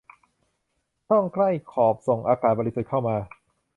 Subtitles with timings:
[1.07, 3.15] ช่องใกล้ขอบส่งอากาศบริสุทธิ์เข้ามา